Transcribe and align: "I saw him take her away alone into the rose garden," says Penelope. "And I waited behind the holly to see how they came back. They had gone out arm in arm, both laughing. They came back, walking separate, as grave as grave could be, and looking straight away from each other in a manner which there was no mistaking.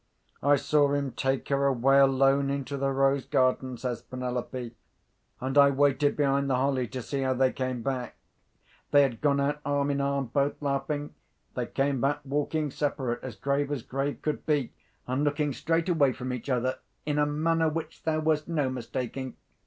"I 0.41 0.55
saw 0.55 0.91
him 0.95 1.11
take 1.11 1.47
her 1.49 1.67
away 1.67 1.99
alone 1.99 2.49
into 2.49 2.75
the 2.75 2.89
rose 2.89 3.23
garden," 3.23 3.77
says 3.77 4.01
Penelope. 4.01 4.73
"And 5.39 5.55
I 5.59 5.69
waited 5.69 6.17
behind 6.17 6.49
the 6.49 6.55
holly 6.55 6.87
to 6.87 7.03
see 7.03 7.21
how 7.21 7.35
they 7.35 7.51
came 7.53 7.83
back. 7.83 8.15
They 8.89 9.03
had 9.03 9.21
gone 9.21 9.39
out 9.39 9.59
arm 9.63 9.91
in 9.91 10.01
arm, 10.01 10.31
both 10.33 10.59
laughing. 10.59 11.13
They 11.53 11.67
came 11.67 12.01
back, 12.01 12.21
walking 12.25 12.71
separate, 12.71 13.23
as 13.23 13.35
grave 13.35 13.71
as 13.71 13.83
grave 13.83 14.23
could 14.23 14.43
be, 14.47 14.73
and 15.05 15.23
looking 15.23 15.53
straight 15.53 15.87
away 15.87 16.13
from 16.13 16.33
each 16.33 16.49
other 16.49 16.79
in 17.05 17.19
a 17.19 17.27
manner 17.27 17.69
which 17.69 18.01
there 18.01 18.21
was 18.21 18.47
no 18.47 18.71
mistaking. 18.71 19.35